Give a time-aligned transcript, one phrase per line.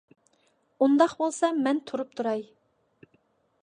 [0.85, 2.47] ئۇنداق بولسا مەن تۇرۇپ تۇراي.